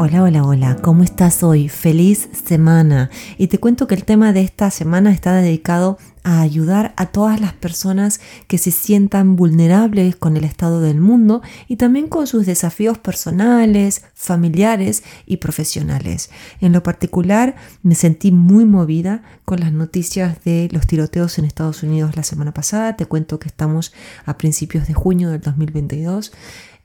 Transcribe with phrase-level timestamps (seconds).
[0.00, 1.68] Hola, hola, hola, ¿cómo estás hoy?
[1.68, 3.10] Feliz semana.
[3.36, 7.40] Y te cuento que el tema de esta semana está dedicado a ayudar a todas
[7.40, 12.46] las personas que se sientan vulnerables con el estado del mundo y también con sus
[12.46, 16.30] desafíos personales, familiares y profesionales.
[16.60, 21.82] En lo particular, me sentí muy movida con las noticias de los tiroteos en Estados
[21.82, 22.96] Unidos la semana pasada.
[22.96, 23.92] Te cuento que estamos
[24.26, 26.30] a principios de junio del 2022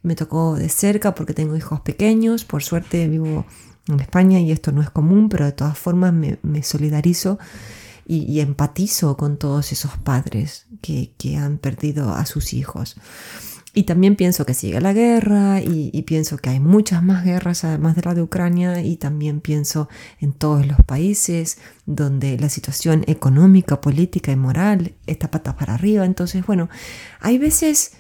[0.04, 3.46] me tocó de cerca porque tengo hijos pequeños, por suerte vivo
[3.88, 7.40] en España y esto no es común, pero de todas formas me, solidarizo
[8.06, 12.95] y, empatizo con todos esos padres que, han perdido a sus hijos.
[13.76, 17.64] Y también pienso que sigue la guerra y, y, pienso que hay muchas más guerras
[17.64, 21.58] además de la de Ucrania y también pienso en todos los países
[21.88, 26.06] donde la situación económica, política y moral está patas para arriba.
[26.06, 26.70] Entonces, bueno,
[27.20, 27.94] hay veces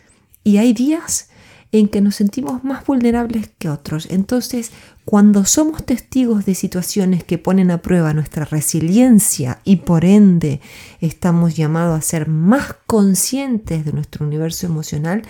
[0.43, 1.29] y hay días
[1.73, 4.07] en que nos sentimos más vulnerables que otros.
[4.11, 4.71] Entonces,
[5.05, 10.61] cuando somos testigos de situaciones que ponen a prueba nuestra resiliencia y por ende
[11.01, 15.23] estamos llamados a ser más conscientes de nuestro universo emocional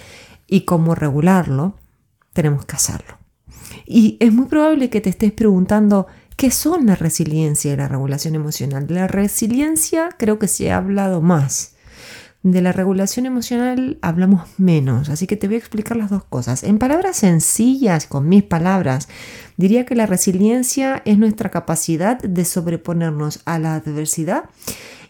[0.46, 1.78] y cómo regularlo,
[2.34, 3.18] tenemos que hacerlo.
[3.86, 8.36] Y es muy probable que te estés preguntando, ¿qué son la resiliencia y la regulación
[8.36, 8.86] emocional?
[8.90, 11.73] La resiliencia creo que se ha hablado más
[12.44, 16.64] de la regulación emocional hablamos menos, así que te voy a explicar las dos cosas.
[16.64, 19.08] En palabras sencillas, con mis palabras,
[19.56, 24.50] diría que la resiliencia es nuestra capacidad de sobreponernos a la adversidad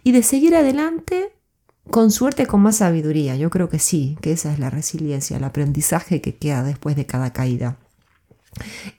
[0.03, 1.31] y de seguir adelante
[1.89, 3.35] con suerte, con más sabiduría.
[3.35, 7.07] Yo creo que sí, que esa es la resiliencia, el aprendizaje que queda después de
[7.07, 7.77] cada caída.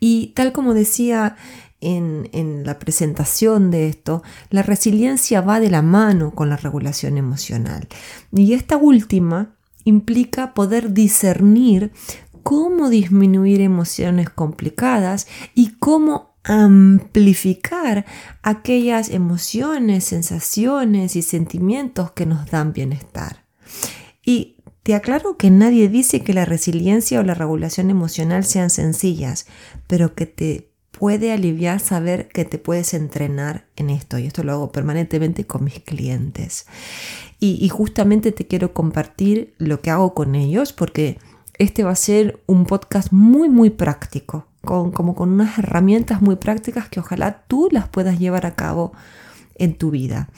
[0.01, 1.37] Y tal como decía
[1.85, 7.89] en, la presentación de esto, la resiliencia va de la mano con la regulación emocional.
[8.33, 11.93] Y esta última implica poder discernir
[12.43, 18.05] cómo disminuir emociones complicadas y cómo amplificar
[18.43, 23.45] aquellas emociones, sensaciones y sentimientos que nos dan bienestar.
[24.25, 29.47] Y te aclaro que nadie dice que la resiliencia o la regulación emocional sean sencillas,
[29.87, 34.19] pero que te puede aliviar saber que te puedes entrenar en esto.
[34.19, 36.67] Y esto lo hago permanentemente con mis clientes.
[37.41, 41.19] Y, justamente te quiero compartir lo que hago con ellos porque
[41.59, 44.47] este va a ser un podcast muy, muy práctico.
[44.63, 48.93] Con, como con unas herramientas muy prácticas que ojalá tú las puedas llevar a cabo
[49.57, 50.31] en tu vida.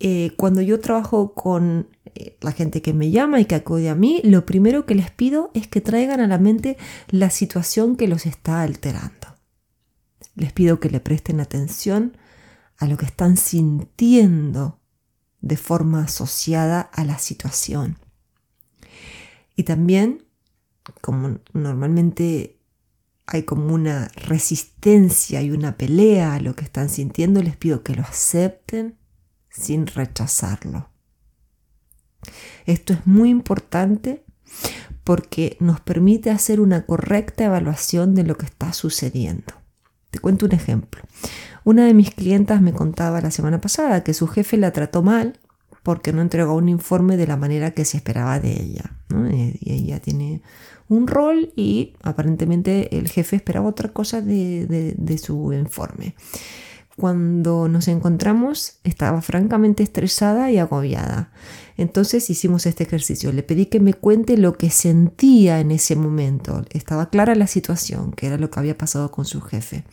[0.00, 3.94] Eh, cuando yo trabajo con eh, la gente que me llama y que acude a
[3.94, 6.76] mí, lo primero que les pido es que traigan a la mente
[7.08, 9.29] la situación que los está alterando.
[10.40, 12.16] Les pido que le presten atención
[12.78, 14.80] a lo que están sintiendo
[15.42, 17.98] de forma asociada a la situación.
[19.54, 20.24] Y también,
[21.02, 22.58] como normalmente
[23.26, 27.94] hay como una resistencia y una pelea a lo que están sintiendo, les pido que
[27.94, 28.96] lo acepten
[29.50, 30.88] sin rechazarlo.
[32.64, 34.24] Esto es muy importante
[35.04, 39.59] porque nos permite hacer una correcta evaluación de lo que está sucediendo.
[40.10, 41.02] Te cuento un ejemplo.
[41.64, 45.38] Una de mis clientas me contaba la semana pasada que su jefe la trató mal
[45.82, 48.92] porque no entregó un informe de la manera que se esperaba de ella.
[49.60, 50.42] Y ella tiene
[50.88, 56.14] un rol y aparentemente el jefe esperaba otra cosa de, de su informe.
[56.96, 61.32] Cuando nos encontramos estaba francamente estresada y agobiada.
[61.76, 63.32] Entonces hicimos este ejercicio.
[63.32, 66.62] Le pedí que me cuente lo que sentía en ese momento.
[66.70, 69.84] Estaba clara la situación, que era lo que había pasado con su jefe.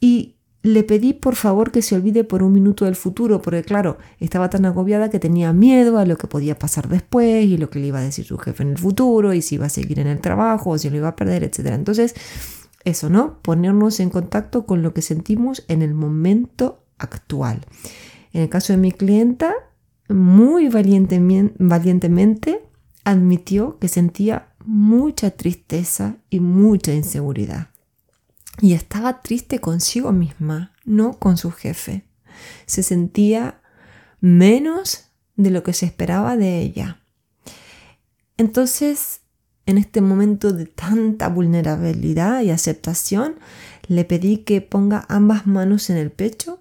[0.00, 3.98] Y le pedí por favor que se olvide por un minuto del futuro, porque claro,
[4.18, 7.78] estaba tan agobiada que tenía miedo a lo que podía pasar después y lo que
[7.78, 10.08] le iba a decir su jefe en el futuro y si iba a seguir en
[10.08, 11.66] el trabajo o si lo iba a perder, etc.
[11.66, 12.14] Entonces,
[12.86, 13.42] eso, ¿no?
[13.42, 17.66] Ponernos en contacto con lo que sentimos en el momento actual.
[18.32, 19.52] En el caso de mi clienta,
[20.08, 22.62] muy valientemente
[23.04, 27.70] admitió que sentía mucha tristeza y mucha inseguridad.
[28.60, 32.04] Y estaba triste consigo misma, no con su jefe.
[32.66, 33.60] Se sentía
[34.20, 37.02] menos de lo que se esperaba de ella.
[38.36, 39.22] Entonces,
[39.66, 43.34] en este momento de tanta vulnerabilidad y aceptación,
[43.88, 46.60] le pedí que ponga ambas manos en el pecho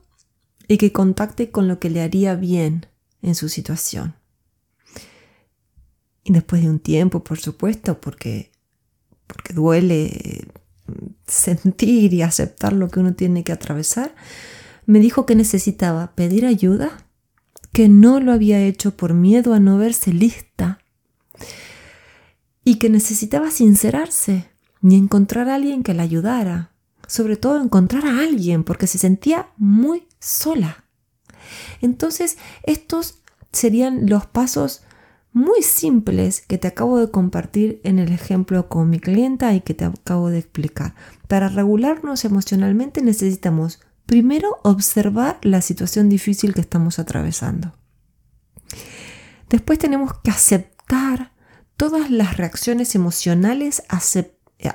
[0.68, 2.88] y que contacte con lo que le haría bien
[3.22, 4.16] en su situación.
[6.24, 8.52] Y después de un tiempo, por supuesto, porque,
[9.28, 10.48] porque duele
[11.28, 14.16] sentir y aceptar lo que uno tiene que atravesar,
[14.88, 17.06] me dijo que necesitaba pedir ayuda,
[17.72, 20.80] que no lo había hecho por miedo a no verse lista
[22.66, 24.50] y que necesitaba sincerarse
[24.82, 26.72] y encontrar a alguien que la ayudara,
[27.08, 30.84] sobre todo encontrar a alguien porque se sentía muy sola.
[31.82, 33.22] Entonces, estos
[33.52, 34.82] serían los pasos
[35.32, 39.74] muy simples que te acabo de compartir en el ejemplo con mi clienta y que
[39.74, 40.96] te acabo de explicar.
[41.28, 47.74] Para regularnos emocionalmente necesitamos primero observar la situación difícil que estamos atravesando.
[49.50, 51.35] Después tenemos que aceptar
[51.78, 53.84] todas las reacciones emocionales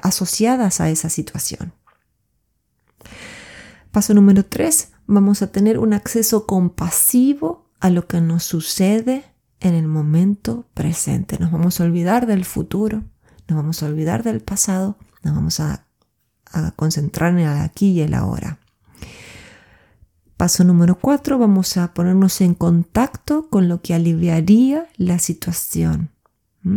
[0.02, 1.72] asociadas a esa situación.
[3.90, 4.92] Paso número 3.
[5.06, 9.24] Vamos a tener un acceso compasivo a lo que nos sucede
[9.58, 11.38] en el momento presente.
[11.38, 13.02] Nos vamos a olvidar del futuro,
[13.48, 15.86] nos vamos a olvidar del pasado, nos vamos a,
[16.74, 18.58] concentrar en el aquí y el ahora.
[20.36, 26.10] Paso número cuatro, vamos a ponernos en contacto con lo que aliviaría la situación.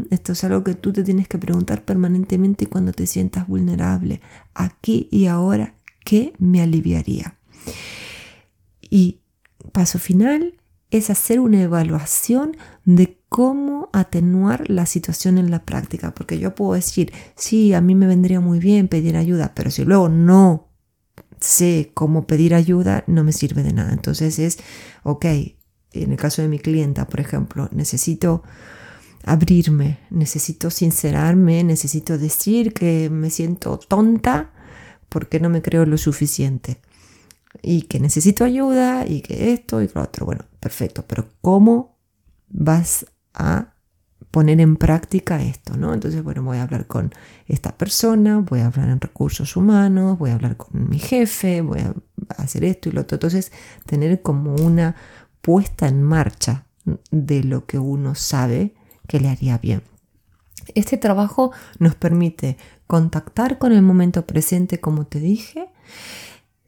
[0.09, 4.21] Esto es algo que tú te tienes que preguntar permanentemente cuando te sientas vulnerable.
[4.53, 5.75] Aquí y ahora,
[6.05, 7.37] ¿qué me aliviaría?
[8.81, 9.19] Y
[9.71, 10.55] paso final,
[10.89, 16.13] es hacer una evaluación de cómo atenuar la situación en la práctica.
[16.13, 19.83] Porque yo puedo decir, sí, a mí me vendría muy bien pedir ayuda, pero si
[19.83, 20.69] luego no
[21.39, 23.91] sé cómo pedir ayuda, no me sirve de nada.
[23.91, 24.59] Entonces es,
[25.01, 25.25] ok,
[25.93, 28.43] en el caso de mi clienta, por ejemplo, necesito
[29.23, 34.51] abrirme, necesito sincerarme, necesito decir que me siento tonta
[35.09, 36.81] porque no me creo lo suficiente
[37.61, 40.25] y que necesito ayuda y que esto y lo otro.
[40.25, 41.97] Bueno, perfecto, pero ¿cómo
[42.49, 43.75] vas a
[44.31, 45.77] poner en práctica esto?
[45.77, 45.93] ¿no?
[45.93, 47.13] Entonces, bueno, voy a hablar con
[47.47, 51.79] esta persona, voy a hablar en recursos humanos, voy a hablar con mi jefe, voy
[51.79, 51.93] a
[52.37, 53.15] hacer esto y lo otro.
[53.15, 53.51] Entonces,
[53.85, 54.95] tener como una
[55.41, 56.65] puesta en marcha
[57.11, 58.73] de lo que uno sabe
[59.07, 59.83] que le haría bien.
[60.75, 62.57] Este trabajo nos permite
[62.87, 65.67] contactar con el momento presente, como te dije,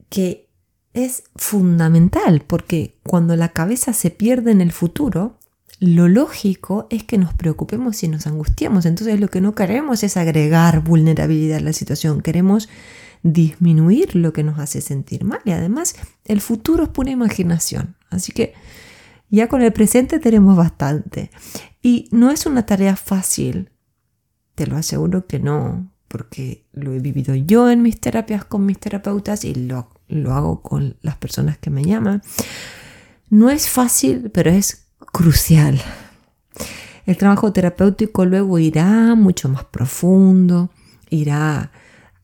[0.10, 0.50] que
[0.94, 5.38] es fundamental porque cuando la cabeza se pierde en el futuro,
[5.80, 8.86] lo lógico es que nos preocupemos y nos angustiemos.
[8.86, 12.70] Entonces lo que no queremos es agregar vulnerabilidad a la situación, queremos
[13.24, 15.40] disminuir lo que nos hace sentir mal.
[15.44, 17.96] Y además el futuro es pura imaginación.
[18.10, 18.54] Así que
[19.30, 21.30] ya con el presente tenemos bastante.
[21.86, 23.70] Y no es una tarea fácil,
[24.56, 28.80] te lo aseguro que no, porque lo he vivido yo en mis terapias con mis
[28.80, 32.22] terapeutas y lo lo hago con las personas que me llaman.
[33.30, 35.82] No es fácil, pero es crucial.
[37.06, 40.72] El trabajo terapéutico luego irá mucho más profundo,
[41.10, 41.72] irá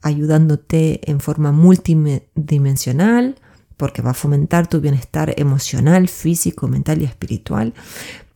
[0.01, 3.35] ayudándote en forma multidimensional,
[3.77, 7.73] porque va a fomentar tu bienestar emocional, físico, mental y espiritual.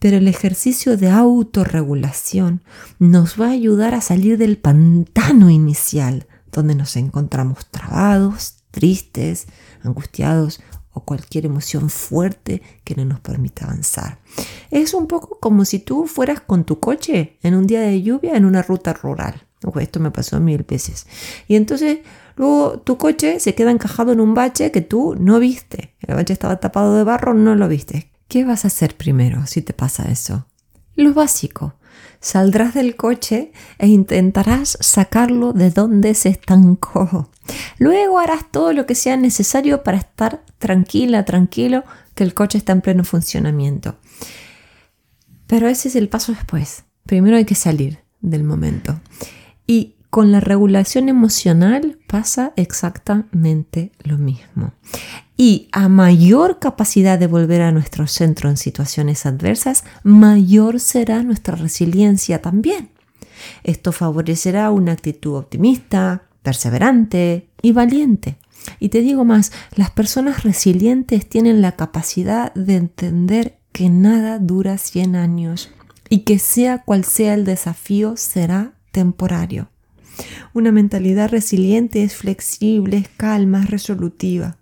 [0.05, 2.62] Pero el ejercicio de autorregulación
[3.00, 9.47] nos va a ayudar a salir del pantano inicial, donde nos encontramos trabados, tristes,
[9.81, 14.19] angustiados o cualquier emoción fuerte que no nos permita avanzar.
[14.69, 18.35] Es un poco como si tú fueras con tu coche en un día de lluvia
[18.35, 19.47] en una ruta rural.
[19.79, 21.07] esto me pasó mil veces.
[21.47, 22.01] Y entonces
[22.35, 25.95] luego tu coche se queda encajado en un bache que tú no viste.
[26.01, 28.12] El bache estaba tapado de barro, no lo viste.
[28.27, 30.48] ¿Qué vas a hacer primero si te pasa eso?
[30.96, 31.75] Lo básico.
[32.20, 37.29] Saldrás del coche e intentarás sacarlo de donde se estancó.
[37.77, 41.84] Luego harás todo lo que sea necesario para estar tranquila, tranquilo,
[42.15, 43.98] que el coche está en pleno funcionamiento.
[45.48, 46.86] Pero ese es el paso después.
[47.05, 49.00] Primero hay que salir del momento.
[49.67, 54.74] Y con la regulación emocional pasa exactamente lo mismo.
[55.38, 61.56] Y a mayor capacidad de volver a nuestro centro en situaciones adversas, mayor será nuestra
[61.56, 62.89] resiliencia también.
[63.63, 68.38] Esto favorecerá una actitud optimista, perseverante y valiente.
[68.80, 74.77] Y te digo más, las personas resilientes tienen la capacidad de entender que nada dura
[74.77, 75.70] 100 años
[76.10, 79.70] y que sea cual sea el desafío será temporario.
[80.54, 84.58] Una mentalidad resiliente es flexible, es calma, es resolutiva.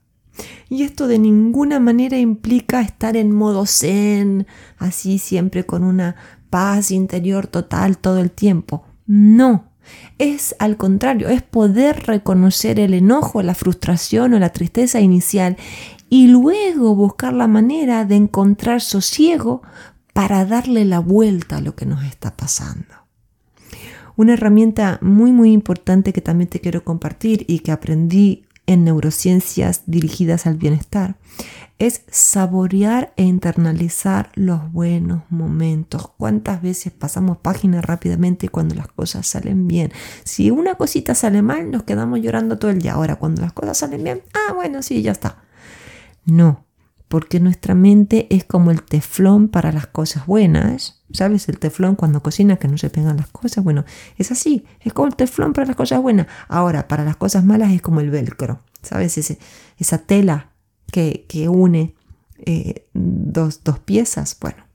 [0.69, 4.47] Y esto de ninguna manera implica estar en modo zen,
[4.77, 6.15] así siempre con una
[6.49, 8.83] paz interior total todo el tiempo.
[9.05, 9.71] No,
[10.17, 15.57] es al contrario, es poder reconocer el enojo, la frustración o la tristeza inicial
[16.09, 19.61] y luego buscar la manera de encontrar sosiego
[20.13, 22.93] para darle la vuelta a lo que nos está pasando.
[24.15, 29.83] Una herramienta muy muy importante que también te quiero compartir y que aprendí en neurociencias
[29.85, 31.15] dirigidas al bienestar
[31.79, 36.11] es saborear e internalizar los buenos momentos.
[36.17, 39.91] ¿Cuántas veces pasamos páginas rápidamente cuando las cosas salen bien?
[40.23, 42.93] Si una cosita sale mal, nos quedamos llorando todo el día.
[42.93, 45.43] Ahora, cuando las cosas salen bien, ah, bueno, sí, ya está.
[46.25, 46.65] No,
[47.13, 51.03] porque nuestra mente es como el teflón para las cosas buenas.
[51.11, 51.47] ¿Sabes?
[51.47, 53.63] El teflón cuando cocina que no se pegan las cosas.
[53.63, 53.85] Bueno,
[54.17, 56.25] es así, es como el teflón para las cosas buenas.
[56.47, 58.61] Ahora, para las cosas malas es como el velcro.
[58.81, 59.19] ¿Sabes?
[59.77, 60.53] esa tela
[60.91, 61.93] que, une
[62.47, 64.35] eh, dos, dos piezas.
[64.41, 64.65] Bueno,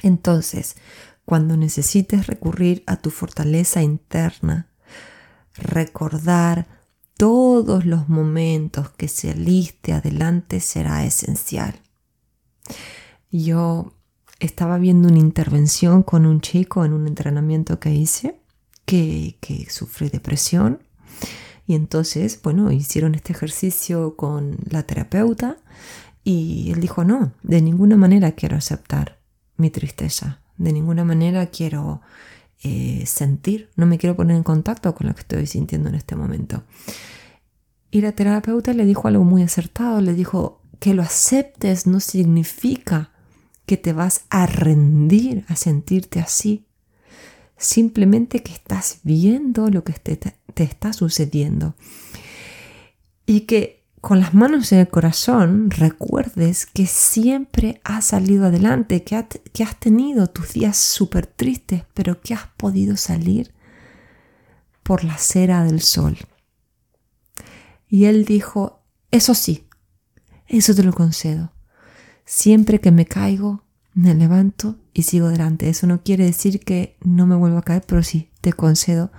[0.00, 0.76] entonces,
[1.26, 4.68] cuando necesites recurrir a tu fortaleza interna,
[5.54, 6.66] recordar
[7.16, 11.80] todos los momentos que se aliste adelante será esencial.
[13.30, 13.92] Yo
[14.40, 18.36] estaba viendo una intervención con un chico en un entrenamiento que hice
[18.84, 20.80] que, que sufre depresión
[21.66, 25.56] y entonces, bueno, hicieron este ejercicio con la terapeuta
[26.24, 29.18] y él dijo, no, de ninguna manera quiero aceptar
[29.56, 32.00] mi tristeza, de ninguna manera quiero
[32.62, 36.16] eh, sentir, no me quiero poner en contacto con lo que estoy sintiendo en este
[36.16, 36.62] momento.
[37.90, 43.10] Y la terapeuta le dijo algo muy acertado, le dijo que lo aceptes no significa
[43.66, 46.66] que te vas a rendir a sentirte así,
[47.56, 51.74] simplemente que estás viendo lo que te, te está sucediendo.
[53.26, 59.24] Y que con las manos en el corazón recuerdes que siempre has salido adelante, que,
[59.52, 63.54] que has tenido tus días súper tristes, pero que has podido salir
[64.82, 66.18] por la cera del sol.
[67.88, 68.82] Y él dijo,
[69.12, 69.68] eso sí,
[70.48, 71.52] eso te lo concedo.
[72.24, 73.62] Siempre que me caigo,
[73.94, 75.68] me levanto y sigo adelante.
[75.68, 79.12] Eso no quiere decir que no me vuelva a caer, pero sí, te concedo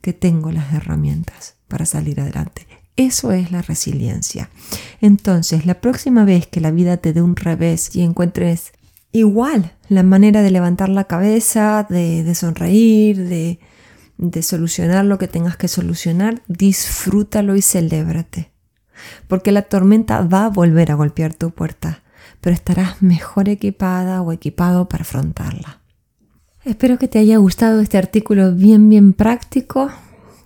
[0.00, 2.66] que tengo las herramientas para salir adelante.
[2.96, 4.50] Eso es la resiliencia.
[5.00, 8.72] Entonces, la próxima vez que la vida te dé un revés y encuentres
[9.12, 13.60] igual la manera de levantar la cabeza, de, sonreír, de,
[14.18, 18.52] de solucionar lo que tengas que solucionar, disfrútalo y celébrate.
[19.26, 22.02] Porque la tormenta va a volver a golpear tu puerta,
[22.40, 25.80] pero estarás mejor equipada o equipado para afrontarla.
[26.64, 29.90] Espero que te haya gustado este artículo bien, bien práctico,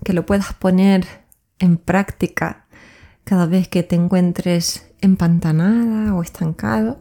[0.03, 1.25] que lo puedas poner
[1.59, 2.67] en práctica
[3.25, 6.99] cada vez que te encuentres empantanada o estancado.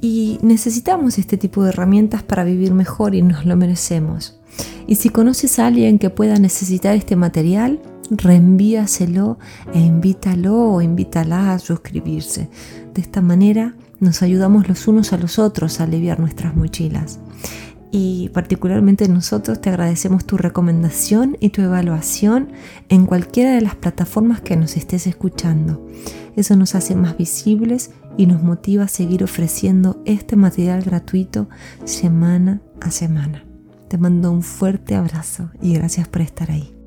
[0.00, 4.40] Y necesitamos este tipo de herramientas para vivir mejor y nos lo merecemos.
[4.86, 7.80] Y si conoces a alguien que pueda necesitar este material,
[8.10, 9.38] reenvíaselo
[9.74, 12.48] e invítalo o invítala a suscribirse.
[12.94, 17.20] De esta manera nos ayudamos los unos a los otros a aliviar nuestras mochilas
[17.92, 22.52] y particularmente nosotros te agradecemos tu recomendación y tu evaluación
[22.88, 25.86] en cualquiera de las plataformas que nos estés escuchando.
[26.36, 31.48] Eso nos hace más visibles y nos motiva a seguir ofreciendo este material gratuito
[31.84, 33.44] semana a semana.
[33.88, 36.79] Te mando un fuerte abrazo y gracias por estar ahí.